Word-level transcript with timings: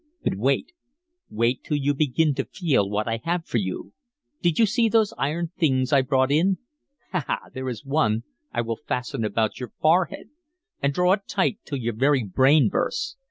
But 0.23 0.33
wait 0.35 0.71
wait 1.29 1.63
till 1.63 1.77
you 1.77 1.93
begin 1.93 2.33
to 2.33 2.45
feel 2.45 2.89
what 2.89 3.07
I 3.07 3.19
have 3.23 3.45
for 3.45 3.59
you. 3.59 3.93
Did 4.41 4.57
you 4.57 4.65
see 4.65 4.89
those 4.89 5.13
iron 5.15 5.51
things 5.59 5.93
I 5.93 6.01
brought 6.01 6.31
in? 6.31 6.57
Ha, 7.11 7.23
ha! 7.27 7.39
There 7.53 7.69
is 7.69 7.85
one 7.85 8.23
I 8.51 8.61
will 8.61 8.79
fasten 8.87 9.23
about 9.23 9.59
your 9.59 9.71
forehead 9.79 10.29
and 10.81 10.91
draw 10.91 11.13
it 11.13 11.27
tight 11.27 11.59
till 11.65 11.77
your 11.77 11.93
very 11.93 12.23
brain 12.23 12.67
bursts. 12.67 13.15